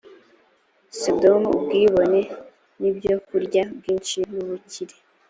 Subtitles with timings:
[0.99, 2.21] sodomu ubwibone
[2.79, 4.95] n ibyokurya byinshi n ubukire